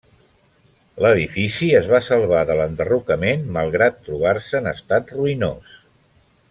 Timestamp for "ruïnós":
5.19-5.81